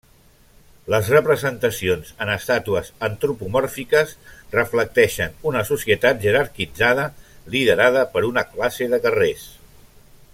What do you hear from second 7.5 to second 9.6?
liderada per una classe de guerrers.